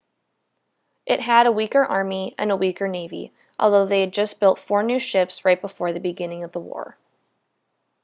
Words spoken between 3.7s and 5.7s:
they had just built four new ships right